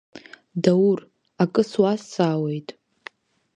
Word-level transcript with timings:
Даур, 0.63 0.99
акы 1.43 1.61
суазҵаауеит… 1.71 2.69